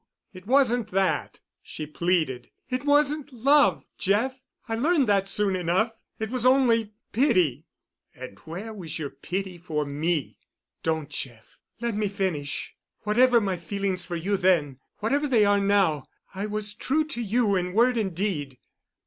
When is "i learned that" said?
4.67-5.29